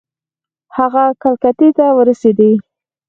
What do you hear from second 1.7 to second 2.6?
ته ورسېدی.